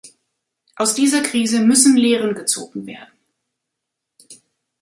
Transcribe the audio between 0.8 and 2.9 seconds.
dieser Krise müssen Lehren gezogen